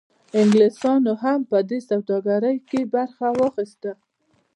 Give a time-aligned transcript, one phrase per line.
[0.39, 3.91] انګلیسانو هم په دې سوداګرۍ کې برخه واخیسته.